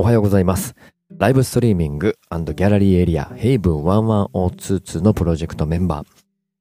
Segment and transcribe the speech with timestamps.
[0.00, 0.74] おはようございます。
[1.18, 6.06] ライブストリーミングギャラリーエリアヘイブン11022のプロジェクトメンバー、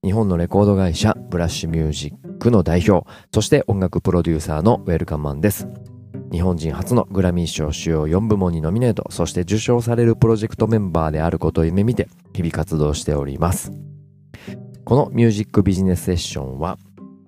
[0.06, 5.70] 日本のレコード会社ブラッシュミュージックの代表、そして音楽プロデューサーのウェルカムマンです。
[6.34, 13.72] 日本人初のグラミー賞主要4部門にノミネート、そして受賞されるプロジェクトメンバーであることを夢見て日々活動しております。
[14.84, 16.78] このミュージックビジネスセッションは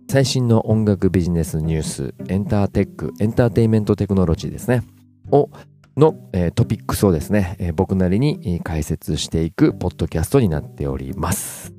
[0.09, 4.83] 最新の音楽ビジネスニュース、エンターテック、エンターテイメントテクノロジーですね。
[5.31, 5.49] を、
[5.97, 11.73] の、えートピックスをですね、えー僕なりに解説していくポッドキャストになっております。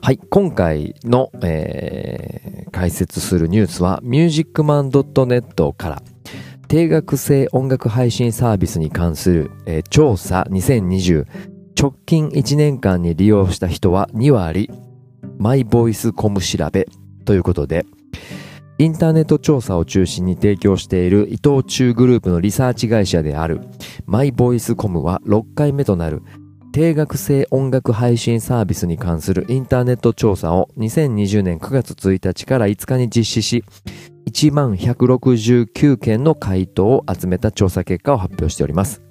[0.00, 6.02] はい、今回の、えー解説するニュースは musicman.net から
[6.68, 11.26] 定額制音楽配信サービスに関する、えー調査2020
[11.80, 14.70] 直近1年間に利用した人は2割
[15.38, 16.86] マイボイスコム調べ
[17.24, 17.86] ということで
[18.78, 23.60] インターネット調査を中心に提供している伊藤忠グループのリサーチ会社である
[24.06, 26.22] マイボイスコムは6回目となる
[26.72, 33.64] 定額制音楽配信サービスに関するインターネット調査を2020年9月1日から5日に実施し
[34.28, 39.02] 1万169件の回答を集めた調査結果を発表しております。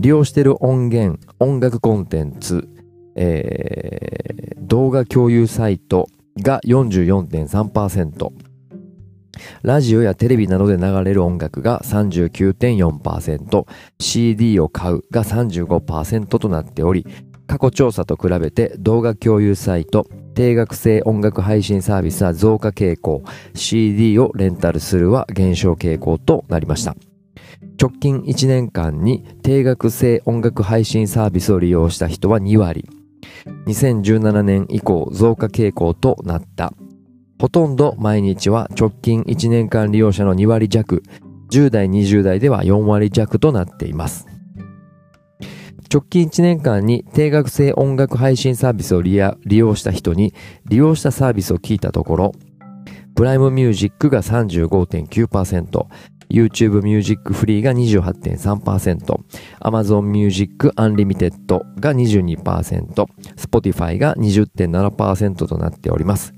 [0.00, 2.68] 利用している音源音楽コンテンツ、
[3.16, 6.10] えー動画共有サイト
[6.42, 8.30] が44.3%
[9.62, 17.06] ラジオやテレビなどで流れる音楽が 39.4%CD を買うが35%となっており
[17.46, 20.08] 過去調査と比べて動画共有サイト
[20.38, 23.24] 定額制音楽配信サービスは増加傾向。
[23.54, 26.94] CD をレンタルするは減少傾向となりました。
[27.76, 32.88] 直近1年間に定額制音楽配信サービスを利用した人は2割。
[33.66, 36.72] 2017年以降増加傾向となった。
[37.38, 41.02] ほとんど毎日は直近1年間利用者の2割弱
[41.50, 44.26] 10代20代では4割弱となっています。
[45.90, 50.34] 直近1年間に定額制音楽配信サービスを利用利用した人に
[50.66, 52.32] 利用したサービスを聞いたところ
[53.14, 55.86] プライムミュージックが35.9%
[56.30, 59.18] YouTube Music Free が28.3%、
[59.60, 61.32] Amazon Music Unlimited
[61.80, 63.06] が22%、
[63.36, 66.32] Spotify が20.7%となっております。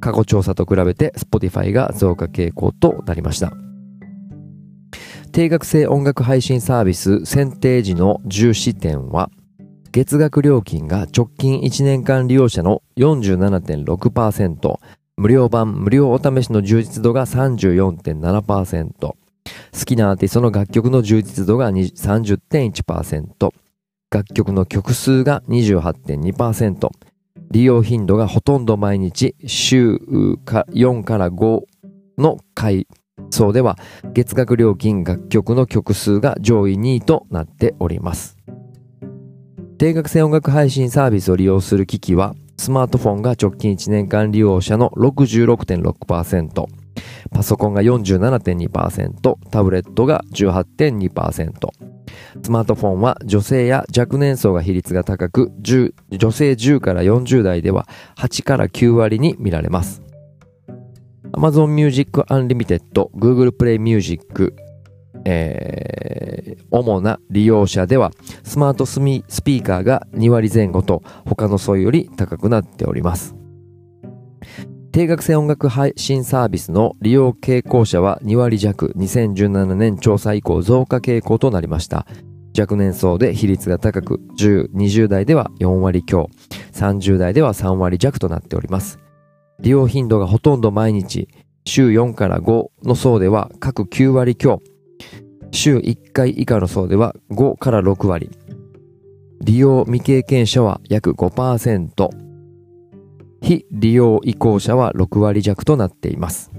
[0.00, 3.52] 過去調査と比べて Spotify が増加傾向となりました。
[5.32, 9.30] 定額制音楽配信サービス選定時の重視点は、
[9.92, 14.78] 月額料金が直近1年間利用者の47.6%、
[15.18, 19.14] 無料版無料お試しの充実度が34.7%、
[19.72, 23.50] 好きなアーティストの楽曲の充実度が30.1%、
[24.10, 26.90] 楽曲の曲数が28.2%、
[27.50, 29.98] 利用頻度がほとんど毎日週
[30.44, 31.62] か4から5
[32.18, 32.88] の回
[33.30, 33.78] 層では
[34.12, 38.36] 月額料金楽曲の曲数が上位2位となっております。
[39.78, 46.85] 定額制音楽配信サービスを利用する機器はスマートフォンが直近1年間利用者の66.6%、
[47.30, 51.52] パソコンが47.2%、タブレットが18.2%。
[52.42, 60.02] スマートフォンは女性や若年層が比率が高く、女性10から40代では8から9割に見られます。
[61.32, 62.82] Amazon Music Unlimited、
[63.16, 64.54] Google Play Music、
[65.24, 66.36] えー
[66.70, 68.10] 主な利用者では
[68.44, 73.45] スマートスミスピーカーが2割前後と他の層より高くなっております。
[74.96, 82.06] 定額制音楽配信サービスの利用傾向者は2割弱、2017年調査以降増加傾向となりました。
[82.58, 86.30] 若年層で比率が高く、10、20代では4割強、
[86.72, 88.98] 30代では3割弱となっております。
[89.60, 91.28] 利用頻度がほとんど毎日、
[91.66, 94.62] 週4から5の層では各9割強、
[95.50, 98.30] 週1回以下の層では5から6割、
[99.42, 102.25] 利用未経験者は約5%、
[103.46, 106.50] 非利用移行者は6割弱となっています。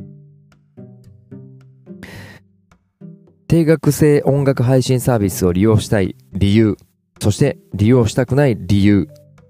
[3.50, 6.78] 定額制音楽配信サービスを利用したい理由、
[7.19, 9.10] そして利用したくない理由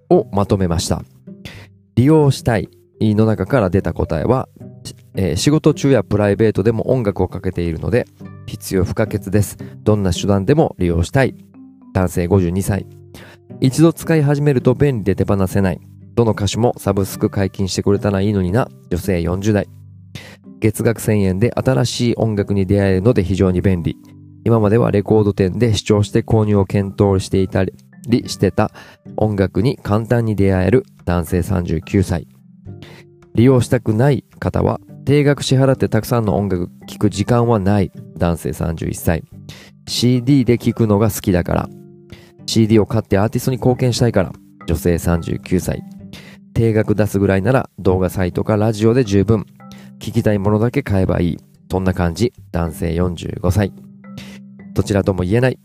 [0.09, 1.03] をまとめました。
[1.93, 2.69] 利用したい
[2.99, 4.49] の中から出た答えは、
[5.15, 8.07] えー仕事中やプライベートでも音楽をかけているので
[8.47, 9.57] 必要不可欠です。
[9.83, 11.35] どんな手段でも利用したい。
[11.93, 12.87] 男性52歳。
[13.61, 15.79] 一度使い始めると便利で手放せない。
[16.17, 18.67] どの歌手もサブスク解禁してくれたらいいのにな。
[18.89, 19.69] 女性40代。
[20.59, 23.95] 月額1000円で新しい音楽に出会えるので非常に便利。
[24.43, 27.73] 今まではレコード店で視聴して購入を検討していたり
[28.25, 28.71] してた
[29.15, 32.27] 音楽に簡単に出会える男性39歳。
[33.35, 37.91] 利用したくない方は定額支払ってたくさんの音楽聴く時間はない。
[38.17, 39.23] 男性31歳。
[39.87, 41.69] CD で聴くのが好きだから。
[42.47, 44.33] CD を買ってアーティストに貢献したいから。
[44.65, 45.83] 女性39歳。
[46.57, 49.45] 定額出すぐらいなら動画サイトかラジオで十分。
[49.99, 51.37] 聞きたいものだけ買えばいい。
[51.69, 52.33] そんな感じ。
[52.51, 53.71] 男性45歳。
[54.73, 55.59] どちらとも言えない。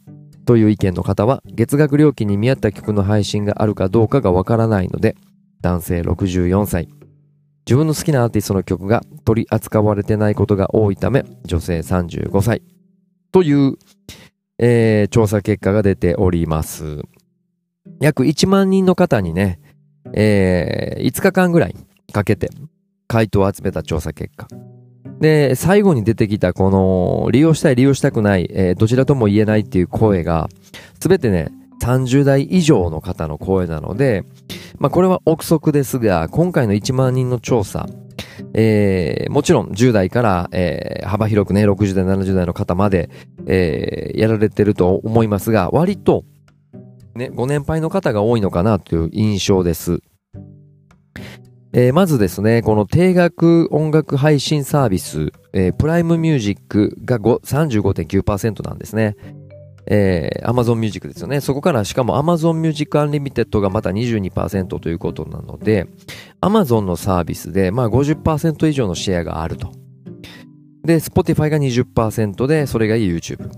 [0.44, 5.16] という意見の方は、月額料金に見合った曲の配信があるかどうかがわからないので、
[5.62, 6.90] 男性64歳。
[7.64, 12.60] 自分の好きなアーティストの曲が取り扱われてないことが多いため、女性35歳。
[13.32, 13.78] という、
[14.58, 17.00] えー、調査結果が出ております。
[17.98, 19.61] 約1万人の方にね、
[20.12, 21.76] えー、5日間ぐらい
[22.12, 22.50] かけて
[23.06, 24.48] 回答を集めた調査結果。
[25.20, 30.48] で、最後に出てきたこの利用したい利用したくない、えー、どちらとも言えないっていう声が、
[31.00, 31.52] すべてね、
[31.82, 34.24] 30代以上の方の声なので、
[34.78, 37.86] まあこれは憶測ですが、今回の1万人の調査、
[38.54, 43.10] えー、もちろん10代から、えー、幅広くね、60代、70代の方まで、
[43.46, 46.24] えー、やられてると思いますが、割と、
[47.14, 50.00] ね、ご年配の方が多いのかなという印象です。
[51.74, 59.16] えー、まずですね、この定額音楽配信サービス、えー、プライムミュージックが35.9%なんですね。
[59.86, 61.40] えー、Amazon Music ですよね。
[61.40, 65.88] そこからしかも Amazon Music Unlimited がまた22%ということなので、
[66.40, 69.72] Amazon のサービスでまあ50%以上のシェアがあると。
[70.84, 73.50] で、Spotify が20%で、それが YouTube。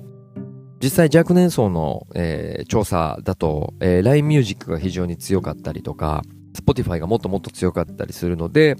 [0.84, 6.20] 実際若年層の、えー、調査だと、えー、LINE Music が非常に強かったりとか、
[6.52, 8.76] Spotify がもっともっと強かったりするので、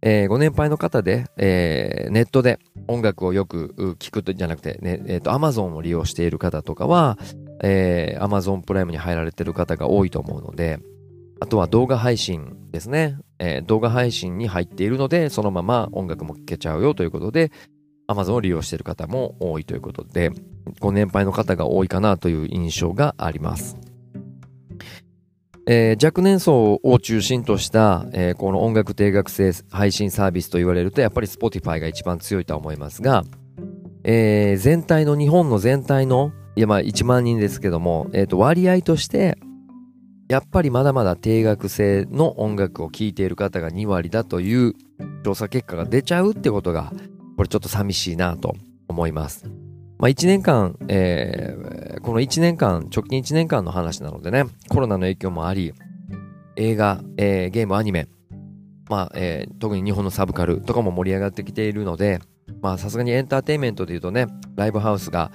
[0.00, 7.18] えー、ご年配の方で、えー、ネットで音楽をよく聞くとじゃなくて、ね、えっ、ー、と、Amazon を利用している方とかは、
[7.62, 10.78] えー、Amazon プライムに入られている方が多いと思うので、
[11.40, 13.18] あとは動画配信ですね。
[13.38, 17.52] えー、動画配信に入っているので、そのまま音楽も聴けちゃうよということで、
[18.08, 20.32] Amazon を利用している方も多いということで、
[20.80, 23.76] ご年配の方が多いかなという印象があります。
[25.70, 33.22] えー、若年層を中心とした、えー、この音楽定額制配信サービスと言われるとやっぱり Spotify が一番強いとは思いますが、
[34.02, 39.36] えー、全体の日本の全体のいやまあ1万人ですけども、えー、と割合として
[40.30, 44.72] やっぱりまだまだ定額制の音楽を聴いている方が2割だという
[45.22, 46.94] 調査結果が出ちゃうってことが
[47.38, 48.56] これちょっと寂しいなと
[48.88, 49.46] 思います。
[49.98, 55.72] まあ、1年間、えー、この1年間、直近1年間の話なのでね、コロナの影響もあり、
[56.56, 58.08] 映画、えー、ゲーム、アニメ、
[58.90, 62.18] まあ、えー、特に日本のサブカルとかも盛り上がってきているので、
[62.60, 64.26] まあ、さすがにエンターテインメントで言うとね、
[64.56, 65.30] ライブハウスが、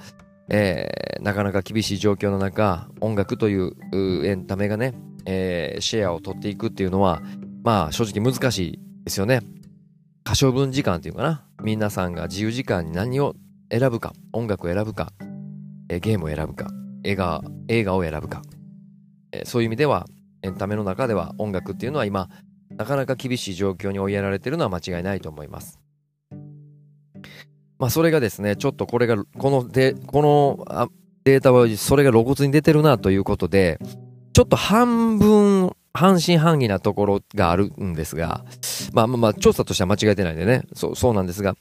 [0.50, 3.72] えー、なかなか厳しい状況の中、音楽という
[4.26, 4.92] エンタメがね、
[5.24, 7.22] えー、シェアを取っていくっていうのは、
[7.62, 9.40] まあ、正直難しいですよね。
[10.24, 11.44] 可処分時間っていうかな？
[11.62, 13.34] 皆さんが自由時間に何を
[13.70, 15.12] 選ぶか、音楽を選ぶか、
[15.90, 16.70] えゲームを選ぶか、
[17.04, 18.40] 映画、映画を選ぶか、
[19.32, 20.06] えそういう意味では、
[20.42, 22.30] エンタメの中では音楽っていうのは今、
[22.74, 25.78] なかなか厳しい状況に追いやられてるのは間違いないと思います。
[27.78, 30.88] まあ、それがですね、ちょっとこれが、こので、この
[31.24, 33.78] データは、それが露骨に出てるなということで、
[34.32, 38.44] ちょっと半分、半信半疑なところがあるんですが、
[38.92, 41.54] まあまあまあ、調査としては間違えてないんでね、そう、そうなんですが、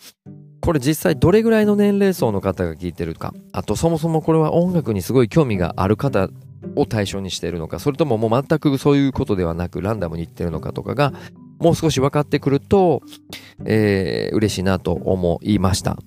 [0.59, 6.29] これ実際どれぐらいの年齢層の方が聞いてるか、あとそもそもこれは音楽にすごい興味がある方
[6.75, 11.13] を対象にしているのか、それとももう全くそういうことではなくランダムに言ってるのかとかが、
[11.59, 13.03] もう少し分かってくると、
[13.65, 15.97] えー、嬉しいなと思いました。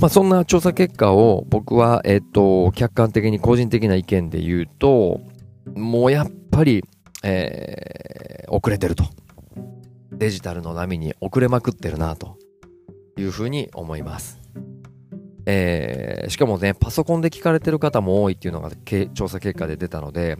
[0.00, 5.20] まあそんな調査結果を僕は、えっ、と、客観的に個人的な意見で言うと、
[5.74, 6.84] もうやっぱり、
[7.22, 9.04] えー、遅れてると。
[10.12, 12.38] デジタルの波に遅れまくってるなと
[13.16, 14.40] いうふうに思います。
[15.46, 18.70] えー、しかもね、パソコンで聞かれてる方も多いっていうのが
[19.14, 20.36] 調査結果で出たので、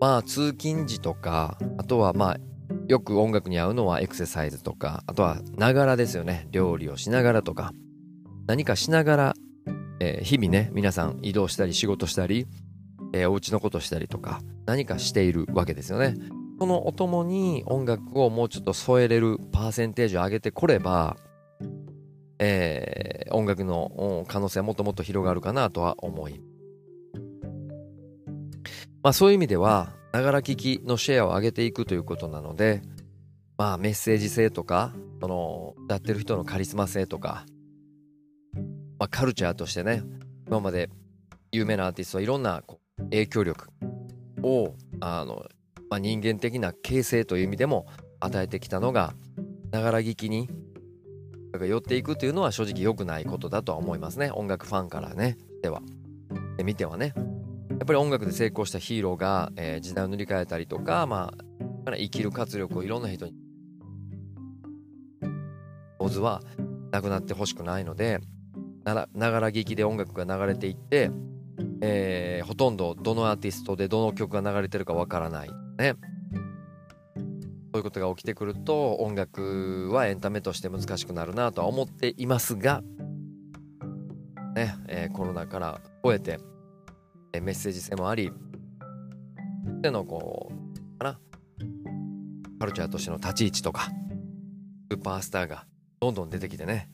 [0.00, 2.36] まあ通勤時とか、あとはまあ
[2.86, 6.46] よく音楽に合うのはエクササイズとか、あとはながらですよね。
[6.50, 7.72] 料理をしながらとか、
[8.46, 9.34] 何かしながら、
[10.00, 12.46] えー、日々ね、皆さん移動したり仕事したり、
[13.14, 16.16] えー、お家のことしたりとか、何かしているわけですよね。
[16.58, 21.16] そのお供に音楽をもうちょっと添えれるパーセンテージを上げてこれば、
[22.40, 26.40] えー、音楽の可能性はもっともっと広がるかなとは思い。
[29.04, 32.82] まあそういう意味では、ながら聞きのシェアを上げていくということなので、
[33.56, 37.46] まあメッセージ性とか、その、歌ってる人のカリスマ性とか、
[38.98, 40.02] まあカルチャーとしてね、
[40.48, 40.90] 今まで
[41.52, 42.64] 有名なアーティストはいろんな
[42.98, 43.68] 影響力
[44.42, 45.46] を、あの、
[45.90, 47.86] まあ、人間的な形成という意味でも
[48.20, 49.14] 与えてきたのが
[49.70, 50.48] ながら聞きに
[51.60, 54.30] 寄っていくっていうのは正直良くないことだとは思いますね。
[54.32, 55.82] 音楽ファンからね、では。
[56.56, 57.14] で見てはね。
[57.70, 61.32] やっぱり音楽で成功したヒーローが、えー、時代を塗り替えたりとか、ま
[61.86, 63.34] あ、生きる活力をいろんな人に、
[65.98, 66.42] オズは
[66.90, 68.20] なくなってほしくないので、
[68.84, 71.10] ながら聞きで音楽が流れていって、
[71.86, 75.50] えー、ほとんどどのアーティストでどの曲が流れてるかわからない。
[75.78, 75.96] ね。
[77.14, 77.20] そ
[77.74, 82.82] ういうことが起きてくると音楽はエンタメとして難しくなるなとは思っていますが、
[84.54, 86.38] ねえー、コロナから超えて、
[87.34, 88.30] えー、メッセージ性もあり
[89.82, 91.18] でのこうかな
[92.60, 93.90] カルチャーとしての立ち位置とか
[94.90, 95.66] スーパースターが
[96.00, 96.88] どんどん出てきてね、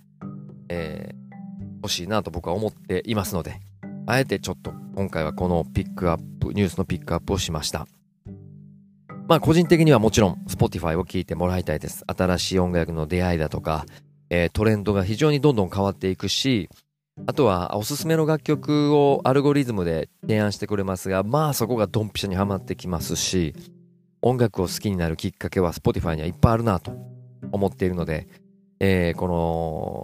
[0.71, 3.61] えー、欲しいなと僕は思っていますので
[4.11, 7.87] あえてちょっと今回はこのピックアップニュースのピックアップをしました。
[9.29, 12.05] まあ個人的にはもちろん Spotify を聴いてもらいたいです。
[12.07, 13.87] 新しい音楽の出会いだとか、
[14.29, 16.69] えー、トレンドが非常にどんどん変わっていくし、
[17.27, 23.55] あとはおすすめの楽曲をアルゴリズムで提案してくれますが、まあそこがドンピシャにはまってきますし、
[24.23, 26.93] 音楽を好きになるきっかけは Spotify にはいっぱいあるなと
[27.53, 28.27] 思っているので、
[28.81, 29.29] えー、こ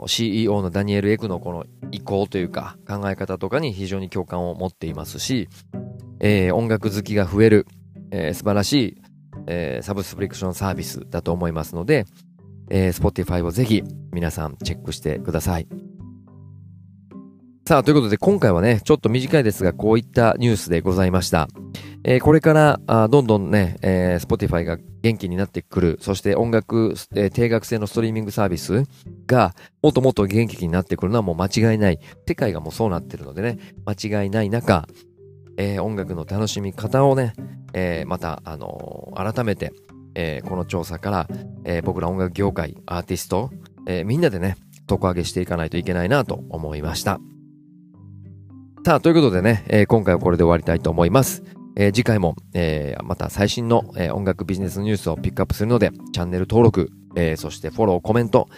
[0.02, 5.48] の CEO のダニエル・エクのこの意向というか考え方とかに非常に共感を持っていますし、
[6.20, 7.66] えー、音楽好きが増える、
[8.10, 9.02] えー、素晴らしい
[9.46, 12.04] えー、サブスクリプションサービスだと思いますので、
[12.70, 15.68] えー、Spotify をぜひ皆さんチェックしてください。
[17.68, 21.48] さあ、ということで今回はね、ちょっと短いですが、こういったニュースでございました。
[22.08, 28.84] えー、これからあどんどんね、えー、Spotify が元気になってくる、そして音楽、えー、定額制のストリーミングサービス
[29.26, 31.98] がもっともっと元気になってくるのはもう間違いない。
[32.28, 34.86] 世界がもうそうなってるのでね、間違いない中、
[35.56, 37.32] えー、音楽の楽しみ方をね、
[37.72, 39.72] えー、また、あのー、改めて、
[40.14, 41.28] えこの調査から、
[41.64, 43.50] え僕ら音楽業界、アーティスト、
[43.86, 44.56] えみんなでね、
[44.88, 47.18] 底上げしていかないといけないなと思いました。
[48.86, 51.42] さあ、ということでね、え今回はこれで終わりたいと思います。
[51.76, 58.48] え次回も、えまた最新の、え音楽ビジネスニュースをピックアップするので、チャンネル登録、えそしてフォロー、コメント、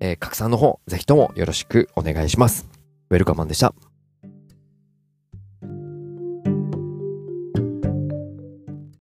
[0.00, 2.66] え拡散の方、ぜひともよろしくお願いします。
[3.10, 3.74] ウェルカマンでした。